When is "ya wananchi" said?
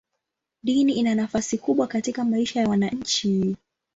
2.61-3.57